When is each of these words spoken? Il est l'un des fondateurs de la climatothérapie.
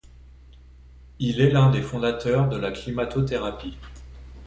Il 1.19 1.41
est 1.41 1.51
l'un 1.51 1.69
des 1.69 1.83
fondateurs 1.83 2.49
de 2.49 2.57
la 2.57 2.71
climatothérapie. 2.71 3.77